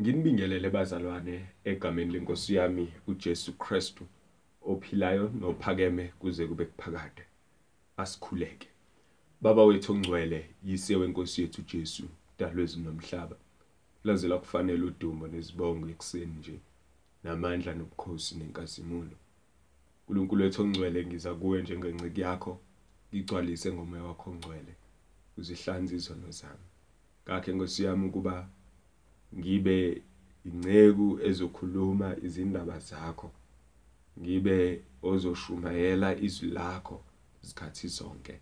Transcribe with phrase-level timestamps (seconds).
[0.00, 4.04] Nginibingelele bazalwane egameni lenkosi yami uJesu Kristu
[4.62, 7.22] ophilayo nophakeme kuze kube kuphakade.
[7.96, 8.68] Asikhuleke.
[9.40, 12.04] Baba wethu ongcwele, yise wenkosi yethu Jesu,
[12.38, 13.36] dalwezi nomhlaba.
[14.04, 16.58] Lazela kufanele udumo nezibongo ekseni nje
[17.24, 19.16] namandla nobukhosi nenkazimulo.
[20.08, 22.60] uNkulunkulu wethu ongcwele ngiza kuwe njengenciki yakho
[23.10, 24.74] ngigcwalise ngomoya wakho ongcwele
[25.36, 26.66] uzihlanze izono zami.
[27.24, 28.48] Ngakhe Nkosi yami ukuba
[29.36, 30.02] ngibe
[30.44, 33.30] inceku ezokhuluma izindaba zakho.
[34.20, 37.02] Ngibe ozoshumayela izwi lakho
[37.42, 38.40] izikhathi zonke.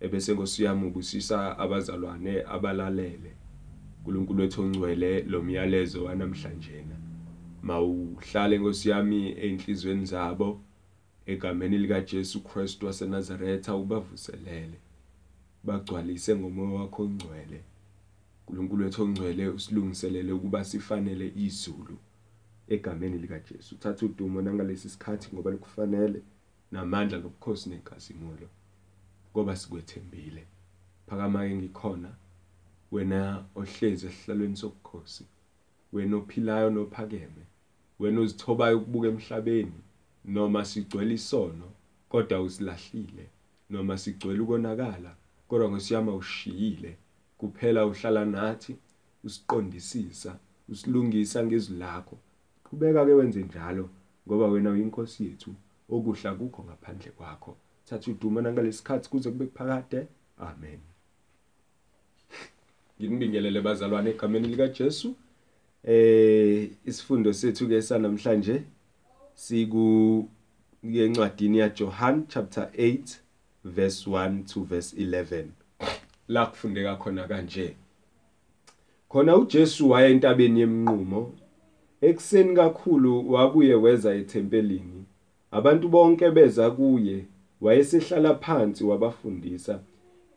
[0.00, 3.32] Ebese Nkosi yami ubusisa abazalwane abalalele.
[4.06, 6.84] uNkulunkulu wethu ongcwele lo myalezo wanamhlanje
[7.62, 10.60] mawuhlale Nkosi yami einhlizweni zabo
[11.26, 14.78] egameni lika Jesu Kristu waseNazaretha ubavuselele
[15.64, 17.62] bagcwalise ngomoya wakho ongcwele.
[18.48, 21.98] uNkulunkulu wethu ongcwele usilungiselele ukuba sifanele izulu
[22.68, 26.22] egameni lika Jesu thatha udumo nangalesi sikhathi ngoba likufanele
[26.72, 28.48] namandla nobukhosi nenkazimulo
[29.32, 30.46] ngoba sikwethembile.
[31.06, 32.10] Phakama ke ngikhona
[32.92, 35.24] wena ohlezi esihlalweni sobukhosi
[35.92, 37.44] wena ophilayo nophakeme
[37.98, 39.80] wena ozithobayo ukubuka emhlabeni
[40.24, 41.68] noma sigcwele isono
[42.08, 43.26] kodwa usilahlile
[43.70, 45.16] noma sigcwele ukonakala
[45.48, 46.96] kodwa ngosiyama ushiyile
[47.38, 48.76] kuphela uhlala nathi
[49.24, 52.16] usiqondisisa usilungisa ngezwi lakho
[52.64, 53.90] qhubeka ke wenze njalo
[54.26, 55.54] ngoba wena uyinkosi yethu
[55.88, 57.56] okuhla kukho ngaphandle kwakho.
[57.86, 60.06] Thatha uduma nangalesikhathi kuze kube kuphakade.
[60.38, 60.80] Amen.
[63.00, 65.16] Nginibingelele bazalwane egameni lika Jesu
[65.84, 68.62] eh isifundo sethu ke sanamhlanje
[69.34, 70.28] siku
[70.82, 73.16] encwadini yaJohn chapter 8
[73.64, 75.57] verse 1 to verse 11
[76.28, 77.76] la kufundeka khona kanje.
[79.08, 81.32] Khona uJesu waya entabeni yemnqumo.
[82.00, 85.04] Ekseni kakhulu wabuye weza ethempelini.
[85.50, 87.24] Abantu bonke beza kuye
[87.60, 89.80] wayesehlala phansi wabafundisa.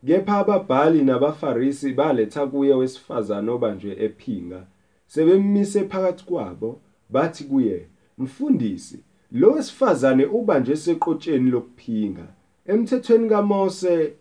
[0.06, 4.66] Kepha ababhali nabafarisi baletha kuye wesifazane obanjwe ephinga.
[5.06, 6.80] Sebemmise phakathi kwabo
[7.10, 7.86] bathi kuye
[8.18, 8.98] mfundisi
[9.32, 12.26] lo wesifazane ubanjwe seqotsheni lokuphinga.
[12.66, 14.12] Emthethweni kaMose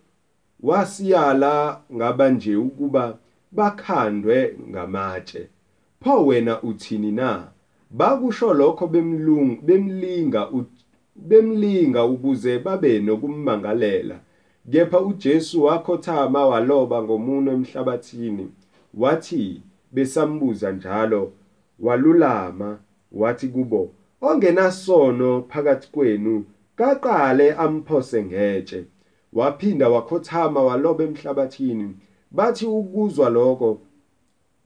[0.63, 3.17] wasiyala ngabanje ukuba
[3.51, 5.47] bakhandwe ngamatshe.
[6.03, 7.47] Pho wena uthini na?
[7.91, 10.49] Bakusho lokho bemlungu bemlinga
[11.16, 14.19] bemlinga ukuze babe nokummangalela.
[14.72, 18.47] Kepha uJesu wakhothama waloba ngomuno emhlabathini
[18.93, 19.61] wathi
[19.91, 21.31] besambuza njalo
[21.79, 22.79] walulama
[23.11, 23.91] wathi kubo
[24.22, 26.45] ongenasono phakathi kwenu
[26.75, 28.85] kaqale amphose ngetshe
[29.34, 31.96] waphinda wakhothama waloba emhlabathini.
[32.31, 33.80] Bathi ukuzwa lokho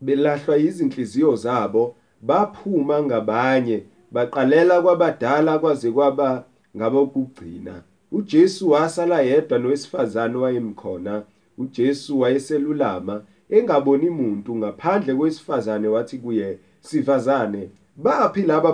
[0.01, 6.45] belahlwa izinhliziyo zabo baphuma ngabanye baqalela kwabadala kwaze kwaba
[6.77, 7.81] ngabokugcina.
[8.11, 11.23] uJesu wasala yedwa nowesifazane wayemkhona
[11.57, 18.69] uJesu wayeselulama engaboni umuntu ngaphandle kwesifazane wathi kuye sivazane baphi laba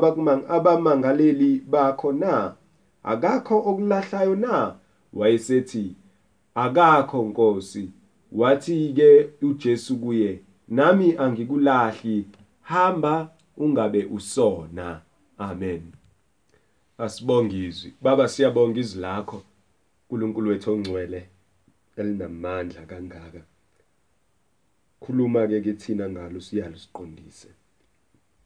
[0.47, 2.53] abamangaleli bakho na?
[3.03, 4.75] Akakho okulahlayo na?
[5.13, 5.95] Wayesethi
[6.55, 7.89] akakho Nkosi.
[8.31, 12.25] Wathi ke uJesu kuye nami angikulahli
[12.61, 15.01] hamba ungabe usona.
[15.37, 15.91] Amen.
[16.97, 19.43] Asibonga izwi baba siyabonga izwi lakho.
[20.09, 21.29] uNkulunkulu wethu ongcwele
[21.97, 23.41] elinamandla kangaka.
[24.99, 27.47] Khuluma ke kithina ngalo siyalo siqondise.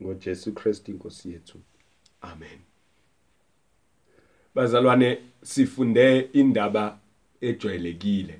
[0.01, 1.57] ngoJesu Kristu inkosi yethu.
[2.21, 2.59] Amen.
[4.55, 6.99] Bazalwane sifunde indaba
[7.41, 8.39] ejwayelekile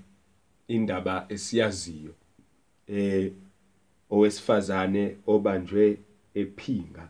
[0.68, 2.14] indaba esiyaziyo
[2.88, 3.32] eh
[4.10, 5.98] owesifazane obanjwe
[6.36, 7.10] ephinga.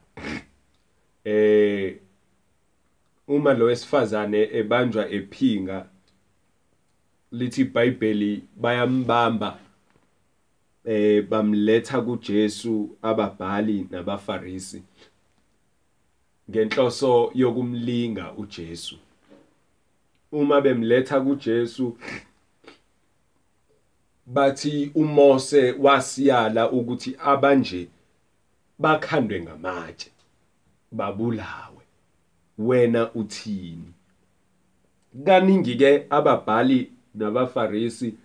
[1.24, 1.96] Eh
[3.28, 5.90] uma lo wesifazane ebanjwa ephinga
[7.32, 9.60] lithi iBhayibheli bayambamba
[10.86, 14.84] eh bamletha kuJesu ababhali nabafarisi.
[16.50, 18.98] Ngenhloso yokumlinga uJesu.
[20.32, 21.98] Uma bemletha kuJesu
[24.26, 27.88] bathi uMose wasiyala ukuthi abanje
[28.80, 30.12] bakhandwe ngamatshe
[30.92, 31.84] babulawe.
[32.58, 33.94] Wena uthini?
[35.26, 38.16] Kaningi ke ababhali nabafarisi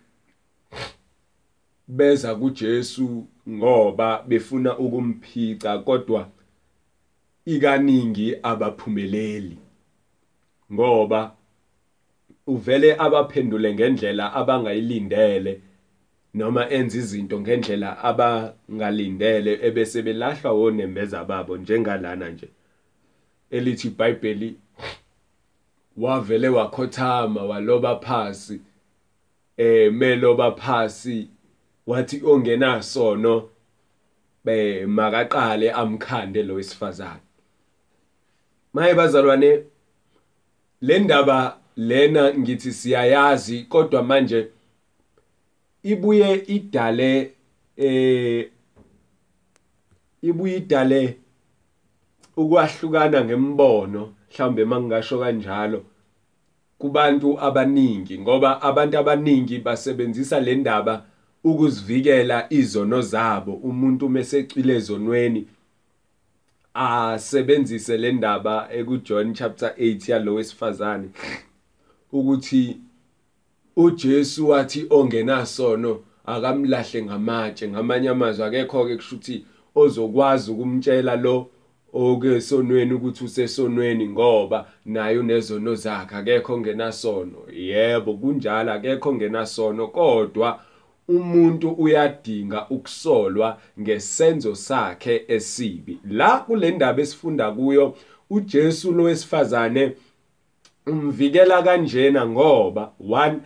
[1.88, 6.28] beza kuJesu ngoba befuna ukumphica kodwa
[7.44, 9.58] ikaningi abaphumeleli
[10.72, 11.34] ngoba
[12.46, 15.60] uvele abaphendule ngendlela abangayilindele
[16.34, 22.48] noma enza izinto ngendlela abangalindele ebese belahlwa wonembeza babo njengalana nje
[23.50, 24.56] elithi iBhayibheli
[25.96, 28.60] wavele wakhothama waloba phansi
[29.56, 31.28] eh meloba phansi
[31.86, 33.48] wathi ongenasono
[34.44, 37.29] be makaqale amkhande lo wesifazane.
[38.72, 39.62] Maye bazalwane
[40.80, 44.48] le ndaba lena ngithi siyayazi kodwa manje
[45.82, 47.32] ibuye idale
[47.76, 48.50] eh
[50.22, 51.16] ibuye idale
[52.36, 55.84] ukwahlukana ngembono mhlambe mangingasho kanjalo
[56.78, 61.04] kubantu abaningi ngoba abantu abaningi basebenzisa le ndaba
[61.44, 65.46] ukuzivikela izono zabo umuntu mesecile ezonweni
[66.74, 71.08] asebenzise le ndaba ekuJohn chapter 8 yalo wesifazane
[72.12, 72.78] ukuthi
[73.76, 77.68] uJesu wathi ongenasono akamlahle ngamatshe.
[77.68, 79.44] Ngamanye amazwi akekho ke kushuthi
[79.74, 81.50] ozokwazi ukumtshela lo
[81.92, 86.14] okesonweni ukuthi usesonweni ngoba naye unezono zakhe.
[86.14, 87.38] Akekho ongenasono.
[87.52, 90.60] Yebo kunjalo akekho ongenasono kodwa
[91.16, 95.98] umuntu uyadinga ukusolwa ngesenzo sakhe esibi.
[96.10, 97.96] La kule ndaba esifunda kuyo
[98.30, 99.92] uJesu lo wesifazane
[100.86, 103.38] umvikela kanjena ngoba one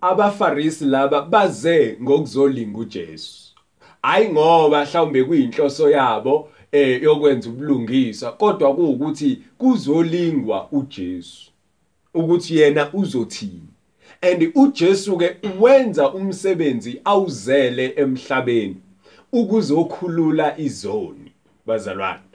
[0.00, 3.54] abafarisi laba baze ngokuzolinga uJesu.
[4.02, 11.50] Hayi ngoba mhlawumbe kuyinhloso yabo eh yokwenza ubulungisa kodwa kuukuthi kuzolingwa uJesu
[12.14, 13.68] ukuthi yena uzothini.
[14.22, 18.76] And uJesu ke wenza umsebenzi awuzele emhlabeni
[19.32, 21.32] ukuzokhulula izoni
[21.66, 22.29] bazalwane.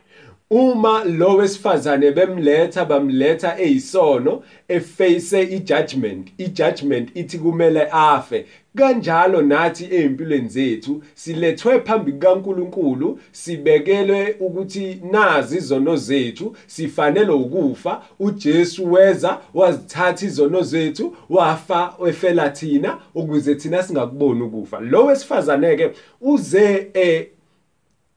[0.50, 6.28] Uma lo wesifazane bemletha bamletha eyisono eface ijudgment.
[6.38, 8.46] Ijudgment ithi kumele afe.
[8.78, 18.92] Kanjalo nathi ezimpilweni zethu silethwe phambi kaNkuluNkulu sibekelwe ukuthi nazi izono zethu sifanele ukufa uJesu
[18.92, 24.80] weza wazithatha izono zethu wafa efela thina ukuze thina singakuboni ukufa.
[24.80, 25.92] Lo wesifazane ke
[26.22, 27.28] uze eh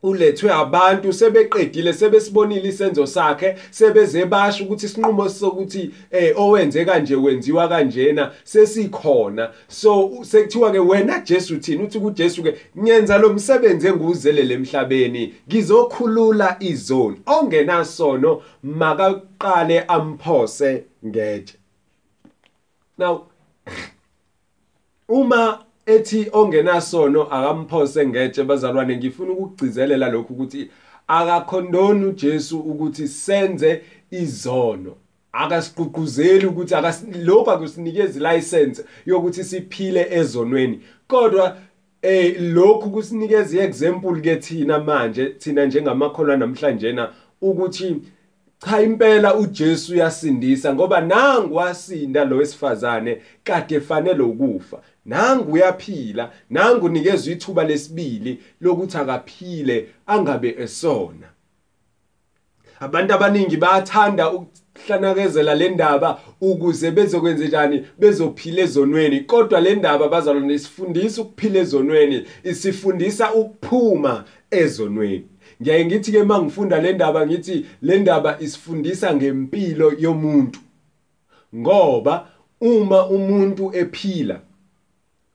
[0.03, 7.69] ulethwe abantu sebeqedile sebesibonile isenzo sakhe sebeze basho ukuthi isinqumo sokuthi eh owenze kanje wenziwa
[7.69, 9.51] kanjena sesikhona.
[9.69, 16.57] So sekuthiwa ke wena Jesu thina uthi kuJesu ke nyenza lo msebenzi enguzelele emhlabeni ngizokhulula
[16.61, 17.21] izoni.
[17.27, 21.59] Ongenasono makaqale amphose ngetshe
[22.99, 23.27] now
[25.09, 30.71] uma ethi ongenasono akamphose ngetshe bazalwane ngifuna ukugcizelela lokhu ukuthi
[31.09, 34.97] akakhondoni uJesu ukuthi senze izono.
[35.33, 36.75] Akasiqhuquzeli ukuthi
[37.25, 40.81] lokho akusinikezi license yokuthi siphile ezonweni.
[41.07, 41.57] Kodwa
[42.03, 47.97] eh lokhu kusinikeza iexample ke thina manje thina njengamakholwa namhlanje na ukuthi
[48.59, 56.89] cha impela uJesu uyasindisa ngoba nangu wasinda lo wesifazane kade fanele ukufa nangu uyaphila nangu
[56.89, 61.29] nikezwe ithuba lesibili lokuthi akaphile angabe esona.
[62.81, 67.87] Abantu abaningi bayathanda ukuhlanakezela le ndaba ukuze bezokwenza njani?
[67.99, 69.21] Bezophila ezonweni.
[69.21, 75.25] Kodwa le ndaba bazalwane isifundisa ukuphila ezonweni isifundisa ukuphuma ezonweni.
[75.63, 80.61] Ngiyaye ngithi ke mangifunda le ndaba ngithi le ndaba isifundisa ngempilo yomuntu.
[81.57, 82.29] Ngoba
[82.61, 84.41] uma umuntu ephila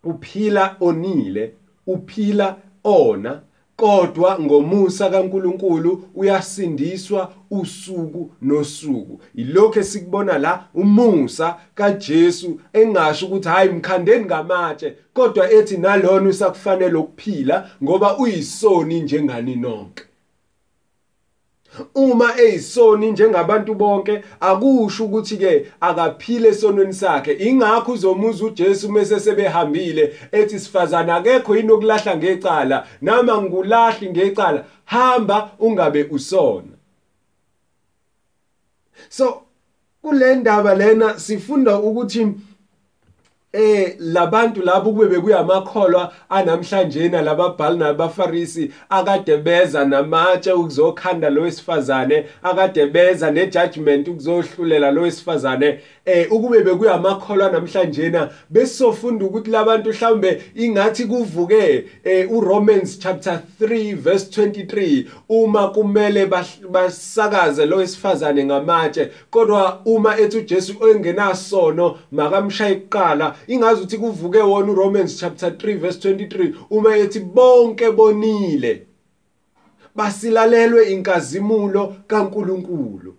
[0.03, 1.53] uphila onile
[1.87, 3.41] uphila ona
[3.75, 9.21] kodwa ngomusa kaNkuluNkulu uyasindiswa usuku nosuku.
[9.35, 17.69] Ilokho esikubona la umusa kaJesu engasho ukuthi hayi mkhandeni ngamatshe kodwa ethi nalona usakufanele ukuphila
[17.83, 20.03] ngoba uyisoni njengani nonke.
[21.95, 27.33] Uma eyisoni njengabantu bonke akusho ukuthi ke akaphile esonweni sakhe.
[27.33, 32.87] Ingakho uzomuza uJesu mase sebehambile ethi sifazana akekho yini okulahla ngecala?
[33.01, 34.65] Nama ngulahli ngecala?
[34.85, 36.73] Hamba ungabe usona.
[39.09, 39.41] So
[40.01, 42.27] kule ndaba lena sifunda ukuthi
[43.53, 52.85] eh labantu labo kube bekuyamakholwa anamhlanje nalababhali nabafarisi akade beza namatshe ukuzokhanda lo wesifazane akade
[52.87, 55.79] beza nejudgment ukuzohlulela lo wesifazane.
[56.05, 63.95] Eh ukube bekuyamakholwa namhlanje na besofunda ukuthi labantu mhlawumbe ingathi kuvuke eh uRomans chapter 3
[63.95, 66.25] verse 23 uma kumele
[66.71, 74.71] basakaze lo wesifazane ngamatshe kodwa uma ethi uJesu engenasono makamshaye iqala ingazi ukuthi kuvuke wona
[74.71, 78.87] uRomans chapter 3 verse 23 uma ethi bonke bonile
[79.95, 83.15] basilalelwe inkazimulo kaNkuluNkulu.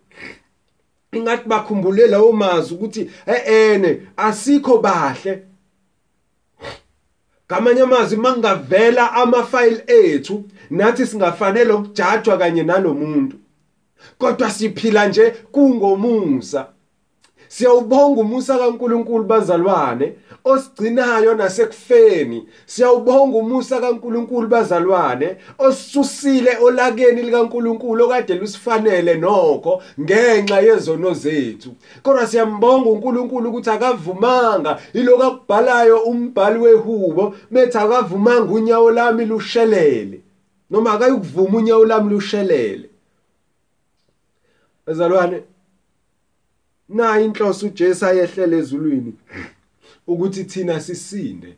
[1.19, 5.43] Ingathi bakhumbule lawo mazwi ukuthi eene asikho bahle.
[7.47, 13.37] Ngamanye amazwi mangavela amafayili ethu nathi singafanele ukujajwa kanye nalomuntu.
[14.17, 16.74] Kodwa siphila nje kungomusa.
[17.55, 20.13] Siyawubonga umusa kaNkuluNkulu bazalwane
[20.45, 22.49] osigcinayo nasekufeni.
[22.65, 31.75] Siyawubonga umusa kaNkuluNkulu bazalwane osisusile olakeni likaNkuluNkulu okade lusifanele nokho ngenxa yezono zethu.
[32.03, 40.21] Kodwa siyambonga uNkuluNkulu ukuthi akavumanga iloko akubhalayo umbhali wehubo methi akavumanga unyawo lami lushelele
[40.69, 42.89] noma akayikuvuma unyawo lami lushelele.
[44.87, 45.41] Bazalwane
[46.89, 49.13] na inhloso uJesu ayehlele ezulwini
[50.07, 51.57] ukuthi thina sisinde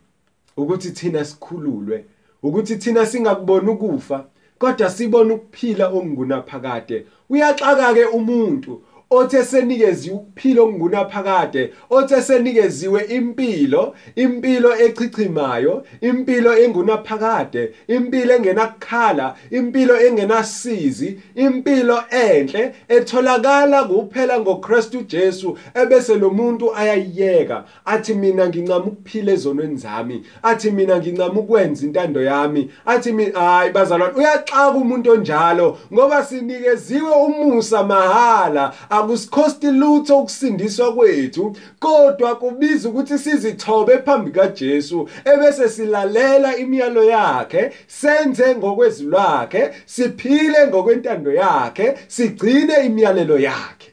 [0.56, 2.04] ukuthi thina sikhululwe
[2.42, 4.26] ukuthi thina singakuboni ukufa
[4.58, 7.06] kodwa sibone ukuphila okungunaphakade.
[7.30, 18.34] Uyaxaka ke umuntu othe senikeziwe ukuphila okungunaphakade othe senikeziwe impilo impilo echichimayo impilo engunaphakade impilo
[18.34, 27.64] engenakukhala impilo engenasizi impilo enhle etholakala kuphela ngoKristu Jesu ebese lo muntu ayayiyeka.
[27.84, 30.26] Athi mina ngincama ukuphila ezonweni zami.
[30.42, 32.70] Athi mina ngincama ukwenza intando yami.
[32.86, 38.72] Athi mina hayi bazalwane uyaxaka umuntu onjalo ngoba sinikeziwe umusa mahala.
[38.98, 48.54] Akusikhosti lutho ukusindiswa kwethu kodwa kubiza ukuthi sizithobe phambi kaJesu ebese silalela imiyalo yakhe senze
[48.54, 53.92] ngokwezwi lwakhe siphile ngokwentando yakhe sigcine imiyalelo yakhe.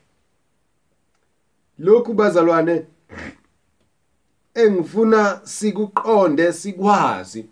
[1.80, 2.86] Lokhu bazalwane
[4.56, 7.46] engifuna sikuqonde sikwazi.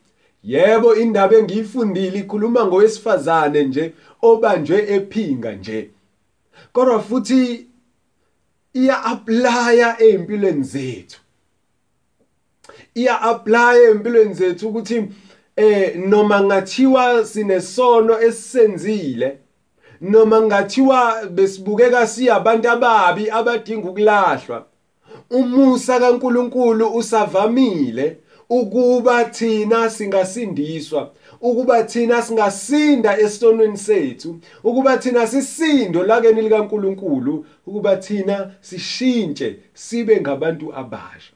[0.44, 5.90] Yebo indaba engiyifundile ikhuluma ngowesifazane nje obanjwe ephinga nje.
[6.74, 7.68] Kodwa futhi
[8.74, 11.20] iya applya empilweni zethu.
[12.96, 15.04] Iya apply empilweni zethu ukuthi
[15.56, 19.38] eh noma ngathiwa sinesono esisenzile
[20.02, 24.66] noma ngathiwa besibukeka siyabantu ababi abadinga ukulahlwa
[25.30, 28.18] umusa kaNkuluNkulu usavamile
[28.50, 31.12] ukuba thina singasindiswa.
[31.44, 40.76] Ukuba thina singasinda esonweni sethu ukuba thina sisindo lakeni likaNkuluNkulu ukuba thina sishintshe sibe ngabantu
[40.76, 41.34] abasha.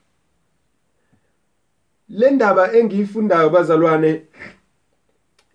[2.10, 4.22] Le ndaba engiyifundayo bazalwane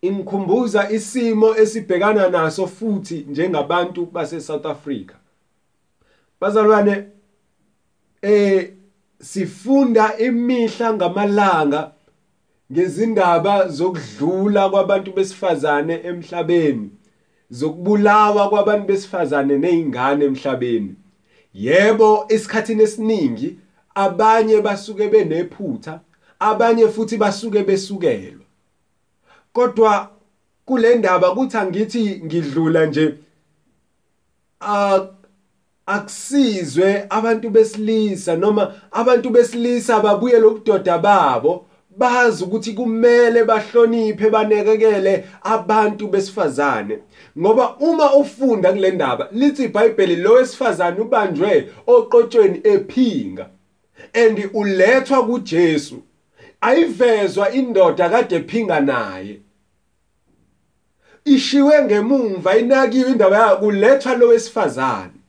[0.03, 5.15] ingikhumbuza isimo esibhekana naso futhi njengabantu base South Africa.
[6.41, 7.05] Bazalwane
[8.23, 8.73] eh
[9.21, 11.93] sifunda imihla ngamalanga
[12.73, 16.91] ngezindaba zokudlula kwabantu besifazane emhlabeni
[17.51, 20.95] zokubulawa kwabantu besifazane nezingane emhlabeni.
[21.55, 23.59] Yebo esikhatini esiningi
[23.95, 26.01] abanye basuke benephutha
[26.41, 28.45] abanye futhi basuke besukelwa
[29.53, 30.11] kodwa
[30.65, 33.15] kule ndaba kuthi angithi ngidlula nje
[35.87, 41.67] akusizwe abantu besilisa noma abantu besilisa babuye lobudoda babo.
[41.97, 46.99] Bazi ukuthi kumele bahloniphe banekekele abantu besifazane.
[47.39, 53.47] Ngoba uma ufunda kule ndaba lithi iBhayibheli lo wesifazane ubanjwe oqotshweni ephinga
[54.15, 56.03] and ulethwa kuJesu
[56.61, 59.41] ayivezwa indoda kade ephinga naye.
[61.25, 65.22] Ishiwe ngemumva inakiwe indaba yayo kulethwa lo wesifazane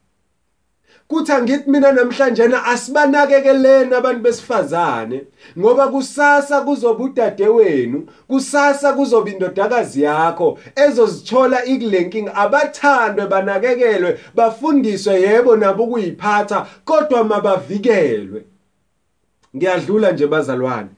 [1.13, 5.21] kuthi angithi mina namhlanje asibanakekeleni abantu besifazane
[5.59, 15.55] ngoba kusasa kuzoba udade wenu kusasa kuzoba indodakazi yakho ezozithola ikulenking abathandwe banakekelwe bafundiswe yebo
[15.55, 18.45] nabo ukuyiphatha kodwa mabavikelwe.
[19.55, 20.89] Ngiyadlula nje bazalwane.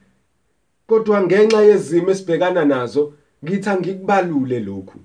[0.88, 5.00] Kodwa ngenxa yezimo esibhekana nazo ngithi angikubalule lokhu.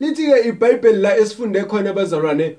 [0.00, 2.56] Lithi ke iBhayibheli la esifunde khona abazalwane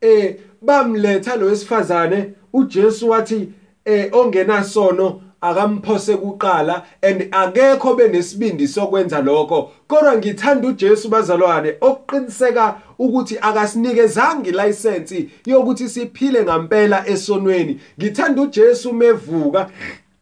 [0.00, 3.48] eh bamletha lo wesifazane uJesu wathi
[3.84, 9.70] eh ongenasono akamphose kuqala and akekho benesibindi sokwenza lokho.
[9.88, 17.80] Kodwa ngithanda uJesu bazalwane okuqiniseka ukuthi akasinikezanga ilicense yokuthi siphile ngempela esonweni.
[17.98, 19.70] Ngithanda uJesu mevuka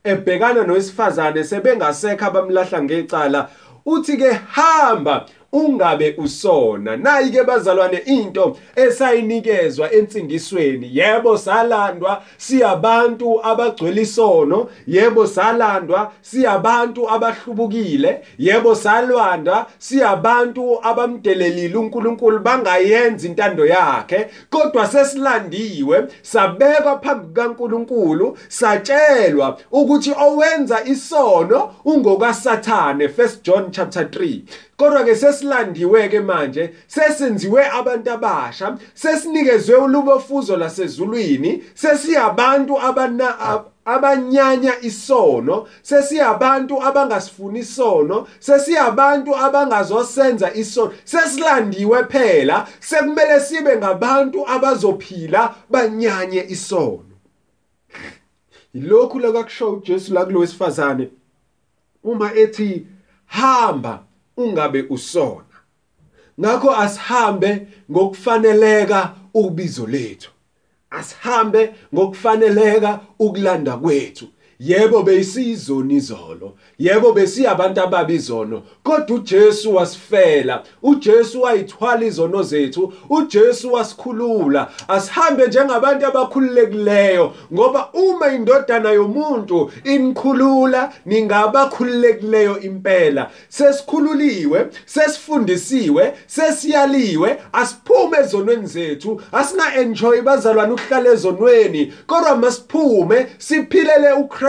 [0.05, 3.49] ebhekana nowesifazane sebengasekho abamlahla ngecala.
[3.87, 6.97] Uthi ke hamba ungabe usona.
[6.97, 18.21] Nayi ke bazalwane into esayinikezwa ensindisweni yebo salandwa siyabantu abagcwele isono yebo salandwa siyabantu abahlubukile
[18.39, 24.29] yebo salwanda siyabantu abamdelelile uNkulunkulu bangayenza intando yakhe.
[24.51, 34.41] Kodwa sesilandiwe sabekwa phambi kaNkulunkulu satshelwa ukuthi owenza isono ungokasathane 1 John chapter 3
[34.79, 45.67] Kodwa ke sesilandiwe ke manje sesenziwe abantu abasha sesinikezwe ulubofuzo lasezulwini sesiyabantu abana abanyanya isono
[45.83, 57.05] sesiyabantu abangasifuni isono sesiyabantu abangazosenza isono sesilandiwe phela sekumele sibe ngabantu abazophila banyanye isono.
[58.75, 61.09] Ilokhu lakakusho uJesu la kulowesifazane
[62.05, 62.87] uma ethi
[63.27, 64.08] hamba
[64.39, 65.45] ungabe usona.
[66.41, 70.31] Ngakho asihambe ngokufaneleka ubizo lethu.
[70.91, 74.29] Asihambe ngokufaneleka ukulanda kwethu.
[74.61, 76.53] Yebo beyisizoni izolo.
[76.79, 80.63] Yebo besiyabantu ababizono kodwa uJesu wasifela.
[80.83, 82.93] uJesu wayithwala izono zethu.
[83.11, 84.71] uJesu wasikhulula.
[84.89, 93.31] Asihambe njengabantu abakhululekileyo ngoba uma indodana yomuntu inikhulula ningabakhululekileyo impela.
[93.49, 99.23] Sesikhululiwe sesifundisiwe sesiyaliwe asiphume ezonweni zethu.
[99.33, 104.48] Asinga enjoy bazalwane ukuhlala ezonweni kodwa masiphume siphilele uKristu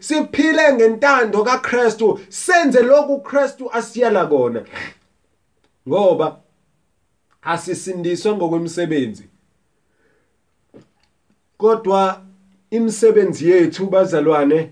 [0.00, 4.64] siphile ngentando kaKristu senze lokhu uKristu asiyala kona.
[5.88, 6.40] Ngoba
[7.42, 9.24] asisindiswe ngokwemsebenzi
[11.58, 12.22] kodwa
[12.70, 14.70] imisebenzi yethu bazalwane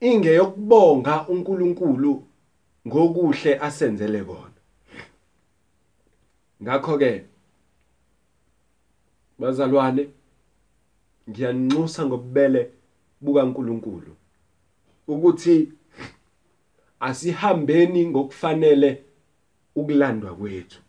[0.00, 2.22] ingeyokubonga uNkulunkulu
[2.86, 4.58] ngokuhle asenzele kona.
[6.62, 7.24] Ngakho ke
[9.38, 10.08] bazalwane
[11.30, 12.70] ngiyanxusa ngobubele
[13.20, 14.16] bukaNkulunkulu
[15.08, 15.72] ukuthi
[17.00, 19.04] asihambeni ngokufanele
[19.74, 20.80] ukulandwa kwethu.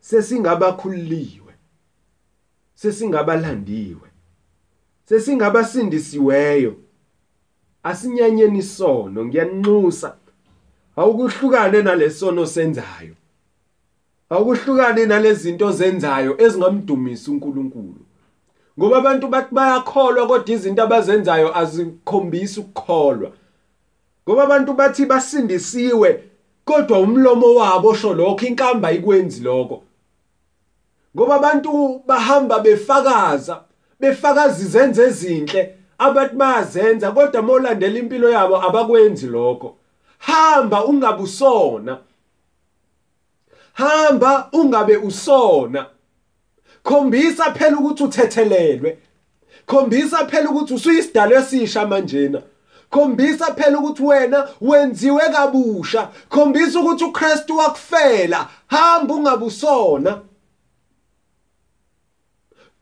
[0.00, 1.52] Sesingabakhululiwe
[2.74, 4.08] sesingabalandiwe
[5.04, 6.76] sesingabasindisiweyo
[7.82, 10.16] asinyanyeni isono ngiyanxusa.
[10.96, 13.14] Awukuhlukane nalesono senzayo.
[14.30, 18.07] Awukuhlukane nalezinto zenzayo ezingamdumisi uNkulunkulu.
[18.78, 23.30] Ngoba abantu bathi bayakholwa kodwa izinto abazenzayo azikhombisi ukukholwa.
[24.28, 26.24] Ngoba abantu bathi basindisiwe
[26.64, 29.82] kodwa umlomo wabo osho lokho inkamba ikwenzi lokho.
[31.16, 33.62] Ngoba abantu bahamba befakaza
[34.00, 39.76] befakaza izenze ezinhle abathi bayazenza kodwa molandela impilo yabo abakwenzi lokho.
[40.18, 41.98] Hamba ungabe usona.
[43.72, 45.86] Hamba ungabe usona.
[46.84, 48.98] Khombisa phela ukuthi uthethelelwe.
[49.66, 52.42] Khombisa phela ukuthi usuyisidalo esisha manjena.
[52.90, 56.08] Khombisa phela ukuthi wena wenziwe kabusha.
[56.28, 58.48] Khombisa ukuthi uKristu wakufela.
[58.66, 60.20] Hamba ungabusona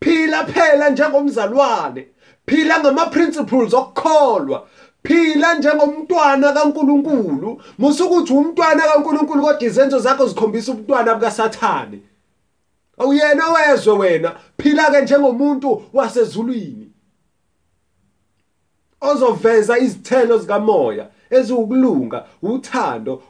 [0.00, 2.06] phila phela njengomzalwane.
[2.46, 4.66] Phila ngama principles okukholwa.
[5.02, 7.62] Phila njengomntwana kaNkuluNkulu.
[7.78, 12.00] Musukuthi umntwana kaNkuluNkulu kodwa izenzo zakho zikhombisa ubutwana bukaSathane.
[12.98, 14.40] Awuyena wezwe wena.
[14.59, 16.92] Phila ke njengomuntu wasezulwini.
[19.00, 23.22] Ozoveza izithelo zikamoya eziwukulunga uthando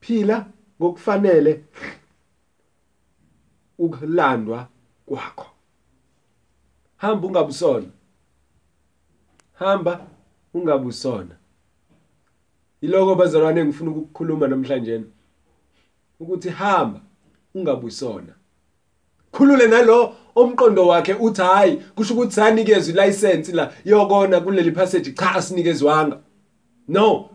[0.00, 0.46] phila
[0.80, 1.64] ngokufanele
[3.78, 4.68] ukulandwa
[5.06, 5.46] kwakho.
[6.96, 7.86] Hamba ungabusona.
[9.52, 10.06] Hamba
[10.54, 11.36] ungabusona.
[12.80, 15.04] Iloko bazalwane ngifuna ukukhuluma namhlanje.
[16.20, 17.00] Ukuthi hamba.
[17.54, 18.34] Ungabusona
[19.32, 25.34] khulule nalo omqondo wakhe uthi hayi kusho ukuthi sanikezwe ilicense la yokona kuleli passage cha
[25.34, 26.18] asinikezwanga.
[26.88, 27.30] No.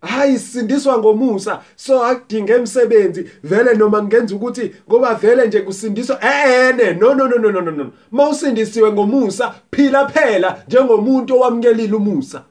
[0.00, 6.92] Hayi sindiswa ngomusa so akudinga emsebenzi vele noma ngenza ukuthi ngoba vele nje kusindiswa ehene
[6.92, 12.44] no no no no no no mawusindisiwe ngomusa phila phela njengomuntu owamkelile umusa.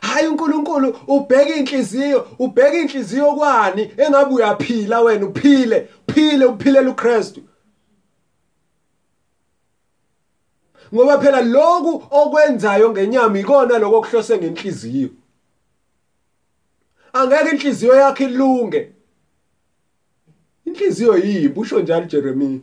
[0.00, 7.42] Hayi uNkulunkulu ubheka inhliziyo ubheka inhliziyo kwani engabe uyaphila wena uphile phile uphilela uKristu.
[10.94, 15.10] Ngoba phela lokhu okwenzayo ngenyama ikona lokho okuhlose ngenhliziyo.
[17.12, 18.92] Angeke inhliziyo yakhe ilunge.
[20.64, 22.60] Inhliziyo yimbi usho njalo Jeremiah.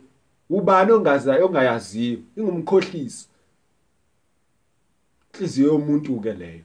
[0.50, 2.18] Ubani ongazayo ongayaziyo?
[2.36, 3.28] Ingumkhohlisi.
[5.34, 6.64] Inhliziyo yomuntu ke leyo.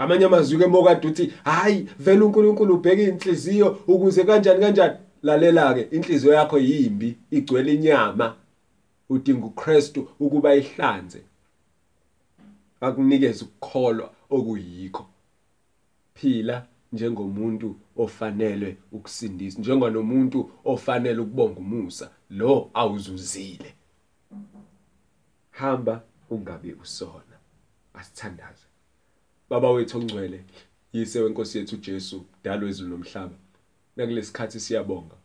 [0.00, 4.98] Ngamanye amazwi ke mokade uthi hayi vele uNkulunkulu ubheka inhliziyo ukuze kanjani kanjani.
[5.22, 8.36] Lalela ke inhliziyo yakho yimbi igcwele inyama
[9.08, 11.22] udinga uKristu ukuba ihlanze.
[12.80, 15.06] Akunikeze ukukholwa okuyikho.
[16.14, 22.10] Phila njengomuntu ofanele ukusindisa njenganomuntu ofanele ukubonga umusa.
[22.30, 23.74] Lo awuzuzile.
[25.50, 27.36] Hamba ungabe usona.
[27.94, 28.69] Asithandaze.
[29.50, 30.44] Baba wethu ongcwele
[30.92, 33.36] yise wenkosi yethu uJesu dalo ezulu nomhlaba.
[33.96, 35.16] Nakulesikhathi siyabonga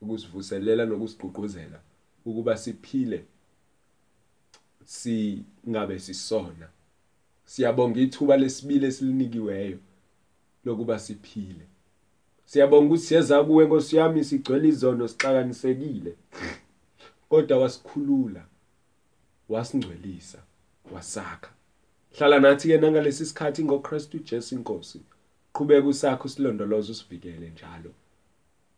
[0.00, 1.80] ukusivuselela nokusigqugquzela
[2.24, 3.24] ukuba siphile
[4.84, 6.68] singabe sisona.
[7.44, 9.78] Siyabonga ithuba lesibili esilinikiweyo
[10.64, 11.66] lokuba siphile.
[12.44, 16.14] Siyabonga ukuthi siyeza kuwe Nkosi yami sigcwele izono sixakanisekile.
[17.28, 18.46] Kodwa wasikhulula
[19.48, 20.38] wasingcwelisa
[20.92, 21.50] wasakha.
[22.18, 25.00] Hlala nathi ke nangalesi sikhathi ngoKristu Jesu inkosi.
[25.52, 27.90] Qhubeka usakho silondoloze usivikele njalo.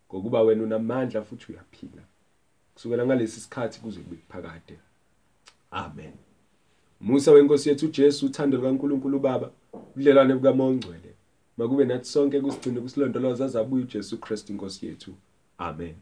[0.09, 2.03] Ngokuba wena unamandla futhi uyaphila.
[2.73, 4.79] Kusukela ngalesi sikhathi kuze kube phakade.
[5.71, 6.13] Amen.
[7.01, 11.13] Musa wenkosi yethu uJesu uthando likaNkuluNkulu Baba ubudlelwane bukaMongcwele.
[11.57, 15.13] Makube nathi sonke kusigcine kusilondoloza azabuye uJesu Kristu inkosi yethu.
[15.57, 15.95] Amen.